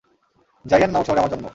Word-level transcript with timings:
জাইয়ান 0.65 0.89
নামক 0.91 1.05
শহরে 1.05 1.19
আমার 1.19 1.31
জন্ম। 1.33 1.45